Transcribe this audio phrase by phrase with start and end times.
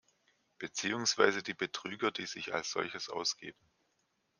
[0.57, 3.59] Beziehungsweise die Betrüger, die sich als solches ausgeben.